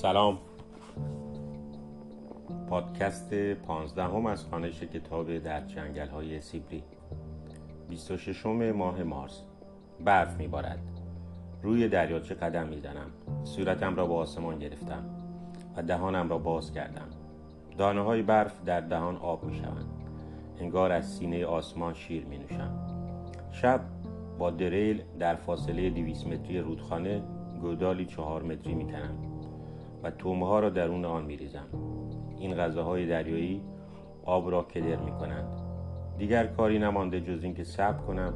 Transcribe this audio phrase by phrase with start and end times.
[0.00, 0.38] سلام.
[2.68, 6.82] پادکست پانزدهم از خانش کتاب در جنگل های سیبری
[7.88, 9.42] 26 ماه مارس.
[10.04, 10.78] برف میبارد.
[11.62, 13.10] روی دریاچه قدم می‌زنم؟
[13.44, 15.04] صورتم را با آسمان گرفتم
[15.76, 17.08] و دهانم را باز کردم.
[17.78, 19.88] دانه های برف در دهان آب می شوند
[20.60, 22.70] انگار از سینه آسمان شیر می نوشم
[23.52, 23.80] شب
[24.38, 27.22] با دریل در فاصله 200 متری رودخانه
[27.60, 29.29] گودالی چهار متری می کنم
[30.02, 31.66] و تومه ها را درون آن می ریزم
[32.38, 33.62] این غذاهای دریایی
[34.24, 35.60] آب را کدر می کنند
[36.18, 38.34] دیگر کاری نمانده جز اینکه صبر کنم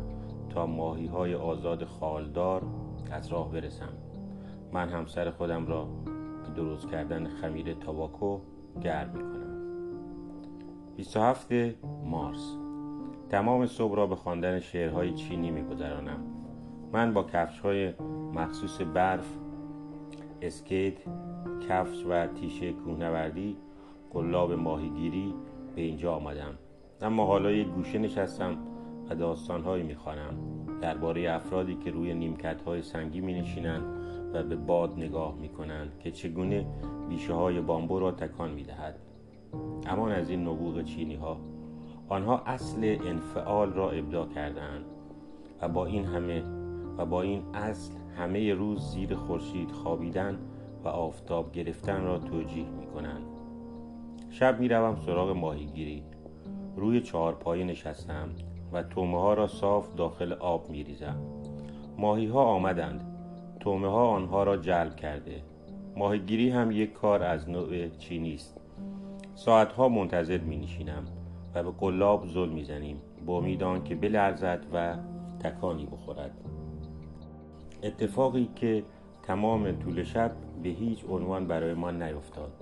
[0.51, 2.63] تا ماهی های آزاد خالدار
[3.11, 3.93] از راه برسم.
[4.73, 5.89] من همسر خودم را
[6.57, 8.41] درست کردن خمیر تاباکو
[8.83, 9.45] گرم می کنم
[10.97, 11.53] 27
[12.05, 12.57] مارس.
[13.29, 16.21] تمام صبح را به خواندن شعرهای چینی می گذرانم
[16.93, 17.93] من با کفش های
[18.35, 19.37] مخصوص برف
[20.43, 20.99] اسکیت
[21.69, 23.57] کفش و تیشه کوهنوردی
[24.13, 25.35] قلاب ماهیگیری
[25.77, 26.59] به اینجا آمدم.
[27.03, 28.57] اما حالا یک گوشه نشستم
[29.11, 30.35] و داستانهایی می‌خوانم.
[30.81, 33.85] درباره افرادی که روی نیمکت های سنگی می نشینند
[34.35, 36.67] و به باد نگاه می کنند که چگونه
[37.09, 38.67] بیشه های بامبو را تکان می
[39.87, 41.41] امان از این نبوغ چینی ها
[42.09, 44.85] آنها اصل انفعال را ابدا کردند
[45.63, 46.43] و با این همه
[46.99, 50.39] و با این اصل همه روز زیر خورشید خوابیدن
[50.85, 53.23] و آفتاب گرفتن را توجیه می کنند
[54.31, 56.03] شب می روم سراغ ماهیگیری.
[56.77, 58.29] روی چهار پای نشستم
[58.73, 61.17] و تومه ها را صاف داخل آب می ریزم
[61.99, 63.05] ماهی ها آمدند.
[63.61, 65.43] تومه ها آنها را جلب کرده.
[65.97, 68.61] ماهیگیری هم یک کار از نوع چینی است.
[69.35, 71.05] ساعتها منتظر می نشینم
[71.55, 74.97] و به قلاب زل می زنیم با امیدان که بلرزد و
[75.41, 76.33] تکانی بخورد.
[77.83, 78.85] اتفاقی که
[79.27, 82.53] تمام طول شب به هیچ عنوان برای ما نیفتاد.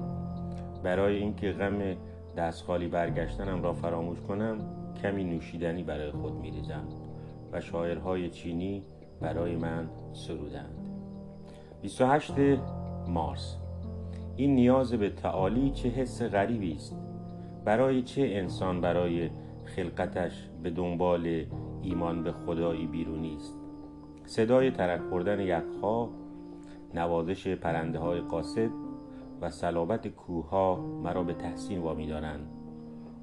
[0.82, 1.97] برای اینکه غم
[2.37, 4.59] دست خالی برگشتنم را فراموش کنم
[5.03, 6.88] کمی نوشیدنی برای خود می ریزم
[7.53, 8.82] و شاعرهای چینی
[9.20, 10.88] برای من سرودند.
[11.82, 12.32] 28
[13.08, 13.56] مارس.
[14.37, 16.97] این نیاز به تعالی چه حس غریبی است.
[17.64, 19.31] برای چه انسان برای
[19.64, 21.44] خلقتش به دنبال
[21.82, 23.54] ایمان به خدایی بیرونی است؟
[24.26, 26.10] صدای ترک خوردن یخها
[26.94, 28.70] نوازش پرنده های قاصد
[29.41, 32.50] و صلابت کوه مرا به تحسین وامی دارند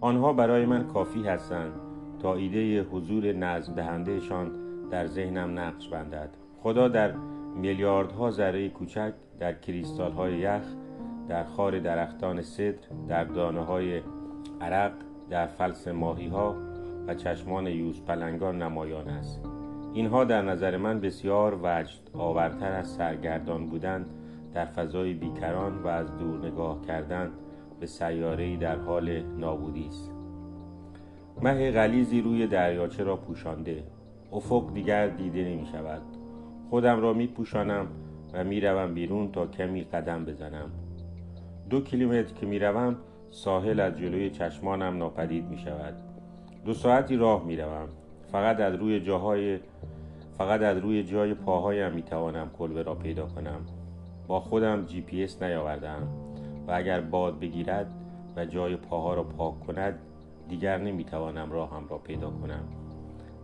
[0.01, 1.71] آنها برای من کافی هستند
[2.19, 4.51] تا ایده حضور نظم دهندهشان
[4.89, 6.29] در ذهنم نقش بندد.
[6.63, 7.11] خدا در
[7.55, 10.63] میلیاردها ذره کوچک در کریستال های یخ
[11.27, 14.01] در خار درختان صدر در دانه های
[14.61, 14.93] عرق
[15.29, 16.55] در فلس ماهی ها
[17.07, 19.58] و چشمان یوز پلنگان نمایان است.
[19.93, 24.05] اینها در نظر من بسیار وجد آورتر از سرگردان بودن
[24.53, 27.31] در فضای بیکران و از دور نگاه کردن
[27.79, 30.11] به سیاره‌ای در حال نابودی است.
[31.41, 33.83] مه غلیزی روی دریاچه را پوشانده.
[34.31, 36.01] افق دیگر دیده نمی شود
[36.69, 37.87] خودم را می پوشانم
[38.33, 40.71] و می روم بیرون تا کمی قدم بزنم.
[41.69, 42.95] دو کیلومتر که می روم
[43.29, 45.93] ساحل از جلوی چشمانم ناپدید می شود
[46.65, 47.87] دو ساعتی راه می روم
[48.31, 49.59] فقط از روی جاهای
[50.37, 53.65] فقط از روی جای پاهایم می توانم کلبه را پیدا کنم.
[54.27, 56.07] با خودم جی پی اس نیاوردم
[56.67, 57.87] و اگر باد بگیرد
[58.35, 59.99] و جای پاها را پاک کند
[60.49, 62.63] دیگر نمی‌توانم راهم را پیدا کنم.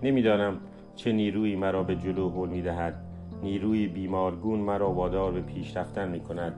[0.03, 0.57] نمی‌دانم
[0.95, 3.01] چه نیرویی مرا به جلو هل می‌دهد.
[3.43, 6.53] نیروی بیمارگون مرا وادار به پیش رفتن می کند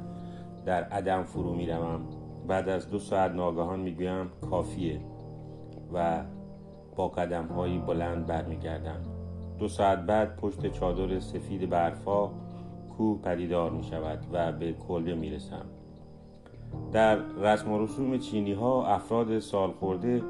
[0.66, 2.02] در عدم فرو می روم.
[2.48, 5.02] بعد از دو ساعت ناگهان می گویم کافیه
[5.94, 6.24] و
[6.98, 9.02] با قدم هایی بلند برمیگردم.
[9.60, 12.30] دو ساعت بعد پشت چادر سفید برفا
[12.98, 15.66] کوه پدیدار می شود و به کلبه می رسم
[16.92, 20.24] در رسم و رسوم چینی ها افراد سال خورده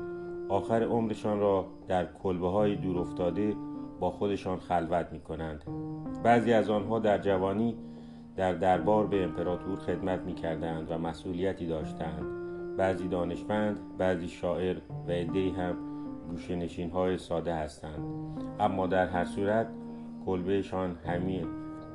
[0.50, 3.56] آخر عمرشان را در کلبه های دور افتاده
[4.00, 5.64] با خودشان خلوت می کنند
[6.24, 7.76] بعضی از آنها در جوانی
[8.36, 12.26] در دربار به امپراتور خدمت می کردند و مسئولیتی داشتند.
[12.78, 14.78] بعضی دانشمند بعضی شاعر
[15.08, 15.76] و عدهای هم
[16.30, 18.00] گوشه نشین های ساده هستند.
[18.60, 19.68] اما در هر صورت
[20.26, 21.46] کلبهشان همه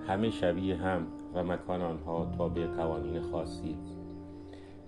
[0.08, 3.76] همه شبیه هم و مکان آنها تابع قوانین خاصی.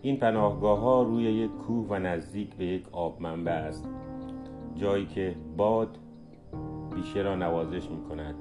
[0.03, 3.89] این پناهگاه ها روی یک کوه و نزدیک به یک آب منبع است.
[4.77, 5.99] جایی که باد
[6.95, 8.35] بیشه را نوازش می کند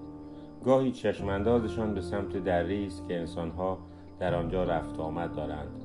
[0.63, 3.77] گاهی چشماندازشان به سمت دره است که انسانها
[4.19, 5.83] در آنجا رفت آمد دارند.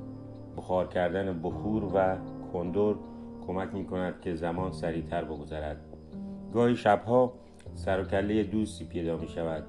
[0.57, 2.17] بخار کردن بخور و
[2.53, 2.95] کندور
[3.49, 5.77] کمک می کند که زمان سریعتر بگذرد.
[6.53, 7.33] گاهی شبها
[7.75, 9.63] سر و کله دوستی پیدا می شود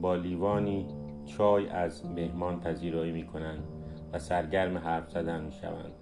[0.00, 0.86] با لیوانی
[1.24, 3.64] چای از مهمان پذیرایی می کنند
[4.12, 5.92] و سرگرم حرف زدن می شوند.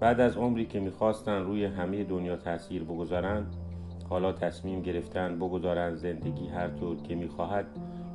[0.00, 3.56] بعد از عمری که می‌خواستند روی همه دنیا تاثیر بگذارند
[4.08, 7.66] حالا تصمیم گرفتن بگذارند زندگی هر طور که می‌خواهد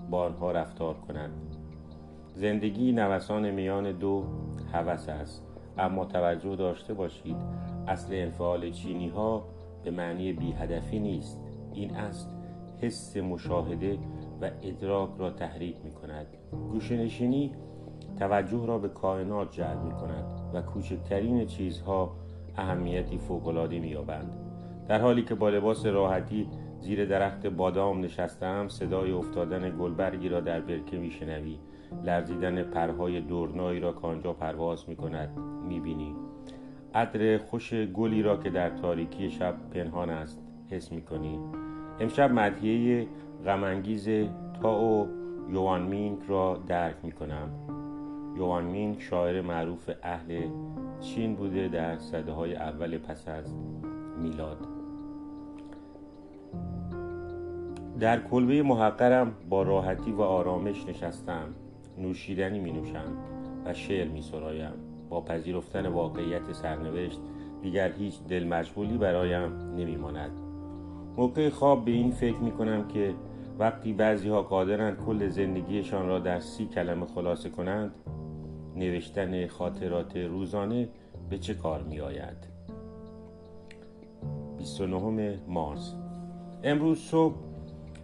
[0.10, 1.56] با رفتار کنند.
[2.36, 4.26] زندگی نوسان میان دو
[4.74, 5.48] هوس است.
[5.78, 9.46] اما توجه داشته باشید اصل انفعال چینی ها
[9.84, 11.40] به معنی بی هدفی نیست.
[11.74, 12.30] این اصل
[12.82, 13.98] حس مشاهده
[14.42, 16.28] و ادراک را تحریک می کند
[16.72, 17.52] گوشنشینی
[18.20, 22.16] توجه را به کائنات جلب می کند و کوچکترین چیزها
[22.58, 24.34] اهمیتی فوقالعاده می یابند
[24.88, 26.48] در حالی که با لباس راحتی
[26.80, 31.60] زیر درخت بادام نشستم صدای افتادن گلبرگی را در برکه میشنوی.
[32.04, 36.16] لرزیدن پرهای دورنایی را که آنجا پرواز می کند می بینی
[36.96, 41.40] عطر خوش گلی را که در تاریکی شب پنهان است حس می کنی
[42.00, 43.08] امشب مدهیه
[43.46, 44.10] غمانگیز
[44.62, 45.08] تاو
[45.52, 47.50] یوان را درک می کنم
[48.38, 50.42] یوان شاعر معروف اهل
[51.02, 53.54] چین بوده در صده های اول پس از
[54.22, 54.58] میلاد.
[58.00, 61.56] در کلبه محقرم با راحتی و آرامش نشستم.
[61.98, 63.18] نوشیدنی می نوشم
[63.66, 64.91] و شعر می سرایم.
[65.12, 67.20] با پذیرفتن واقعیت سرنوشت
[67.62, 70.32] دیگر هیچ دل مشغولی برایم نمی ماند
[71.18, 73.14] موقع خواب به این فکر می کنم که
[73.60, 77.92] وقتی بعضی ها قادرند کل زندگیشان را در سی کلمه خلاصه کنند
[78.76, 80.90] نوشتن خاطرات روزانه
[81.30, 82.52] به چه کار می آید
[84.58, 85.96] 29 مارس.
[86.64, 87.36] امروز صبح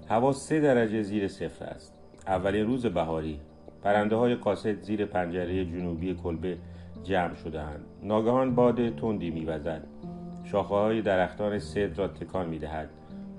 [0.09, 1.94] هوا سه درجه زیر صفر است.
[2.27, 3.39] اولین روز بهاری.
[3.83, 6.57] پرنده های قاصد زیر پنجره جنوبی کلبه
[7.04, 7.86] جمع شدهاند.
[8.04, 9.88] ناگهان باد تندی میوزد.
[10.44, 12.90] شاخه های درختان سد را تکان می‌دهد.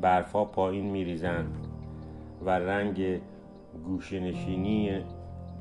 [0.00, 1.66] برفها پایین میریزند
[2.44, 3.20] و رنگ
[3.84, 4.90] گوشنشینی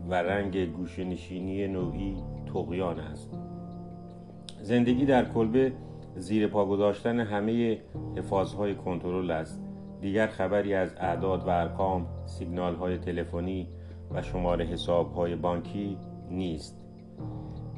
[0.09, 2.17] و رنگ گوشنشینی نوعی
[2.53, 3.39] تقیان است.
[4.61, 5.73] زندگی در کلبه
[6.15, 7.81] زیر پا گذاشتن همه
[8.17, 9.63] حفاظهای کنترل است.
[10.01, 13.67] دیگر خبری از اعداد و ارقام سیگنال های تلفنی
[14.11, 15.97] و شماره حساب های بانکی
[16.29, 16.83] نیست.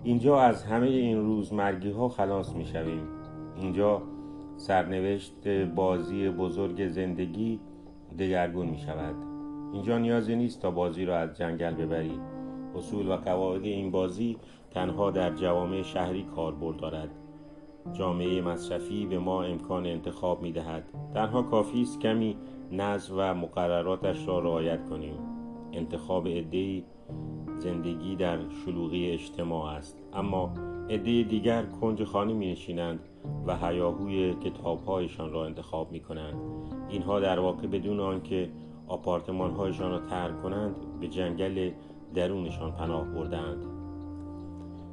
[0.04, 3.08] اینجا از همه این روزمرگی ها خلاص می شویم
[3.56, 4.02] اینجا
[4.58, 7.60] سرنوشت بازی بزرگ زندگی
[8.20, 9.16] دگرگون می شود
[9.74, 12.20] اینجا نیازی نیست تا بازی را از جنگل ببری.
[12.76, 14.38] اصول و قواعد این بازی
[14.72, 17.10] تنها در جوامع شهری کاربرد دارد.
[17.94, 22.38] جامعه مصرفی به ما امکان انتخاب می دهد تنها کافی است کمی
[22.72, 25.16] نظم و مقرراتش را رعایت کنیم.
[25.74, 26.84] انتخاب عدهای
[27.60, 29.98] زندگی در شلوغی اجتماع است.
[30.14, 30.54] اما
[30.90, 33.00] عده دیگر کنج خانه می نشینند
[33.48, 36.36] و هیاهوی کتابهایشان را انتخاب می کنند
[36.90, 38.50] اینها در واقع بدون آنکه
[38.88, 41.72] آپارتمانهایشان را ترک کنند به جنگل
[42.16, 43.80] درونشان پناه بردند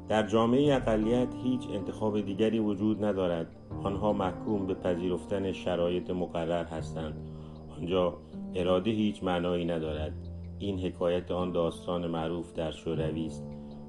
[0.09, 3.47] در جامعه اقلیت هیچ انتخاب دیگری وجود ندارد.
[3.83, 7.29] آنها محکوم به پذیرفتن شرایط مقرر هستند.
[7.77, 8.17] آنجا
[8.55, 10.26] اراده هیچ معنایی ندارد.
[10.59, 13.43] این حکایت آن داستان معروف در شوروی است.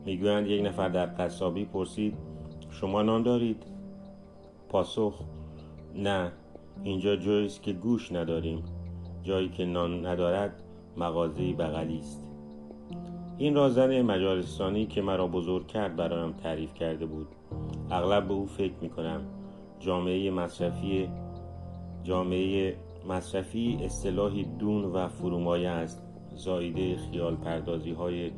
[0.05, 2.15] می‌گویند یک نفر در قصابی پرسید
[2.70, 3.62] شما نان دارید؟
[4.69, 5.15] پاسخ
[5.94, 6.32] نه
[6.85, 8.62] اینجا جایی است که گوش نداریم.
[9.23, 10.62] جایی که نان ندارد
[10.97, 12.25] مغازه بغلی است.
[13.39, 17.27] این را زن مجارستانی که مرا بزرگ کرد برایم تعریف کرده بود.
[17.91, 19.20] اغلب به او فکر می کنم
[19.81, 21.08] جامعه مصرفی
[22.05, 22.77] جامعه
[23.08, 26.07] مصرفی اصطلاحی دون و فرومایه است.
[26.38, 28.30] زایده خیال پردازی های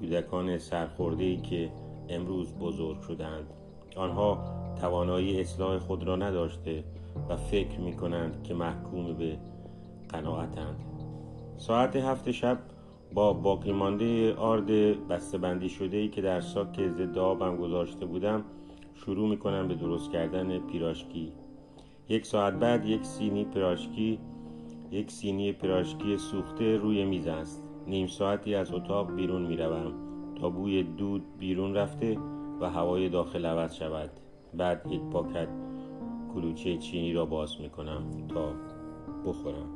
[0.00, 1.70] کودکان سرخورده که
[2.08, 3.50] امروز بزرگ شدند
[3.96, 4.38] آنها
[4.80, 6.84] توانایی اصلاح خود را نداشته
[7.28, 9.38] و فکر می کنند که محکوم به
[10.08, 10.84] قناعتند
[11.56, 12.58] ساعت هفت شب
[13.14, 14.70] با باقی مانده آرد
[15.40, 18.44] بندی شده ای که در ساک ضد آبم گذاشته بودم
[18.94, 21.32] شروع می کنم به درست کردن پیراشکی.
[22.08, 24.18] یک ساعت بعد یک سینی پیراشکی
[24.90, 27.64] یک سینی پیراشکی سوخته روی میز است.
[27.86, 29.92] نیم ساعتی از اتاق بیرون می روم
[30.40, 32.18] تا بوی دود بیرون رفته
[32.60, 34.10] و هوای داخل عوض شود.
[34.54, 35.48] بعد یک پاکت
[36.34, 38.52] کلوچه چینی را باز می کنم تا
[39.26, 39.68] بخورم.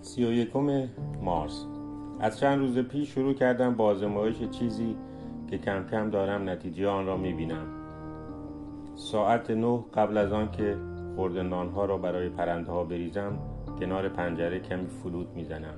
[0.00, 0.88] سی و یکم
[1.22, 1.66] مارس.
[2.20, 4.96] از چند روز پیش شروع کردم با آزمایش چیزی
[5.50, 7.66] که کم کم دارم نتیجه آن را می بینم
[8.94, 10.76] ساعت نه قبل از آن که
[11.16, 13.38] خورده نانها را برای پرنده ها بریزم
[13.80, 15.74] کنار پنجره کمی فلوت می‌زنم.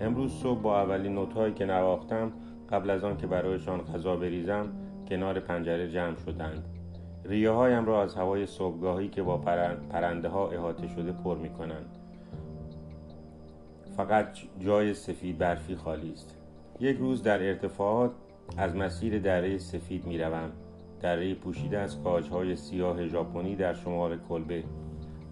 [0.00, 2.32] امروز صبح با اولین نوتهایی که نواختم
[2.70, 4.68] قبل از آن که برایشان غذا بریزم
[5.08, 6.64] کنار پنجره جمع شدند.
[7.24, 9.38] ریه هایم را از هوای صبحگاهی که با
[9.90, 11.98] پرنده ها احاطه شده پر می کنند
[13.96, 14.28] فقط
[14.60, 16.36] جای سفید برفی خالی است.
[16.80, 18.10] یک روز در ارتفاعات
[18.56, 20.50] از مسیر دره سفید می روم
[21.02, 24.64] دره پوشیده از کاجهای سیاه ژاپنی در شمال کلبه.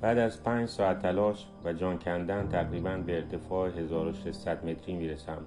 [0.01, 5.39] بعد از پنج ساعت تلاش و جان کندن تقریبا به ارتفاع 1600 متری می رسم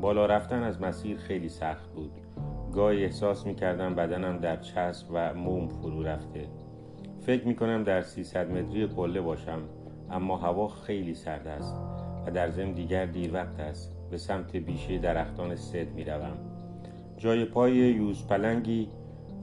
[0.00, 2.12] بالا رفتن از مسیر خیلی سخت بود.
[2.72, 6.48] گاهی احساس می کردم بدنم در چسب و موم فرو رفته.
[7.20, 9.62] فکر می کنم در 300 متری قله باشم
[10.10, 11.76] اما هوا خیلی سرد است
[12.26, 13.92] و در ضمن دیگر دیر وقت است.
[14.10, 16.36] به سمت بیشه درختان سد می روم.
[17.16, 18.88] جای پای یوز پلنگی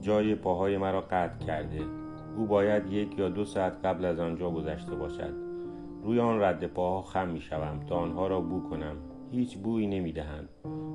[0.00, 1.80] جای پاهای مرا قطع کرده.
[2.36, 5.34] او باید یک یا دو ساعت قبل از آنجا گذشته باشد.
[6.02, 8.96] روی آن رد پاها خم می شوم تا آنها را بو کنم.
[9.30, 10.48] هیچ بویی نمی دهند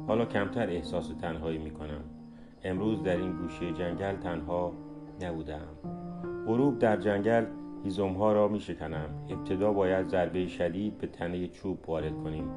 [0.08, 2.02] حالا کمتر احساس تنهایی می کنم.
[2.64, 4.74] امروز در این گوشه جنگل تنها
[5.22, 5.68] نبودم.
[6.48, 7.46] غروب در جنگل
[8.18, 9.10] ها را می شکنم.
[9.30, 12.50] ابتدا باید ضربه شدید به تنه چوب وارد کنیم.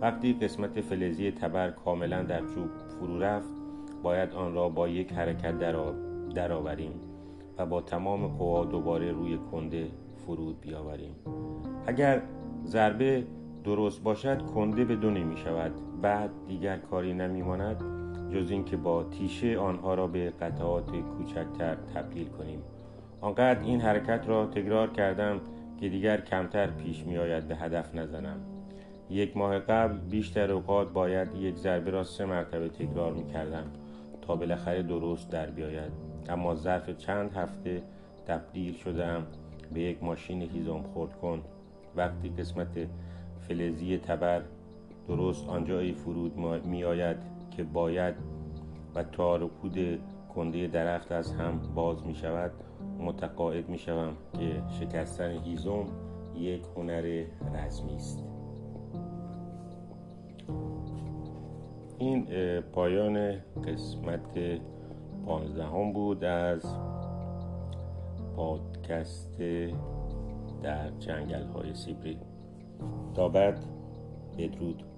[0.00, 2.68] وقتی قسمت فلزی تبر کاملا در چوب
[3.00, 3.59] فرو رفت
[4.02, 5.58] باید آن را با یک حرکت
[6.34, 6.92] درآوریم
[7.58, 9.88] و با تمام قوا دوباره روی کنده
[10.26, 11.14] فرود بیاوریم.
[11.86, 12.22] اگر
[12.64, 13.24] ضربه
[13.64, 15.72] درست باشد کنده به دو نمی شود.
[16.02, 17.84] بعد دیگر کاری نمی ماند
[18.34, 22.62] جز اینکه با تیشه آنها را به قطعات کوچکتر تبدیل کنیم.
[23.20, 25.40] آنقدر این حرکت را تکرار کردم
[25.80, 28.40] که دیگر کمتر پیش می آید به هدف نزنم.
[29.10, 33.64] یک ماه قبل بیشتر اوقات باید یک ضربه را سه مرتبه تکرار می کردم.
[34.36, 35.92] بالاخره درست در بیاید.
[36.28, 37.82] اما ظرف چند هفته
[38.26, 39.26] تبدیل شدم
[39.74, 41.42] به یک ماشین هیزم خورد کن.
[41.96, 42.78] وقتی قسمت
[43.48, 44.42] فلزی تبر
[45.08, 47.16] درست آنجایی فرود می آید
[47.50, 48.14] که باید
[48.94, 49.50] و تار و
[50.34, 52.50] کنده درخت از هم باز می شود
[52.98, 55.86] متقاعد می شوم که شکستن هیزم
[56.36, 58.29] یک هنر رزمی است.
[62.00, 62.26] این
[62.60, 64.60] پایان قسمت
[65.26, 66.74] پانزدهم بود از
[68.36, 69.38] پادکست
[70.62, 72.18] در جنگل های سیبری.
[73.14, 73.64] تا بعد
[74.38, 74.89] بدرود.